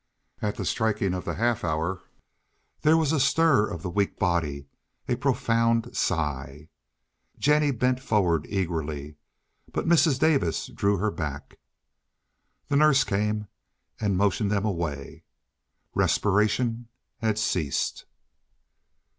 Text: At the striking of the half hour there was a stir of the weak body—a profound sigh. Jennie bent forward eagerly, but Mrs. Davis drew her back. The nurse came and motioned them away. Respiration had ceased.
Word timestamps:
At 0.41 0.55
the 0.55 0.65
striking 0.65 1.13
of 1.13 1.25
the 1.25 1.35
half 1.35 1.63
hour 1.63 2.01
there 2.81 2.97
was 2.97 3.11
a 3.11 3.19
stir 3.19 3.67
of 3.69 3.83
the 3.83 3.89
weak 3.91 4.17
body—a 4.17 5.15
profound 5.17 5.95
sigh. 5.95 6.69
Jennie 7.37 7.69
bent 7.69 7.99
forward 7.99 8.47
eagerly, 8.49 9.17
but 9.71 9.85
Mrs. 9.85 10.17
Davis 10.17 10.65
drew 10.65 10.97
her 10.97 11.11
back. 11.11 11.59
The 12.67 12.77
nurse 12.77 13.03
came 13.03 13.45
and 13.99 14.17
motioned 14.17 14.49
them 14.51 14.65
away. 14.65 15.21
Respiration 15.93 16.87
had 17.19 17.37
ceased. 17.37 18.05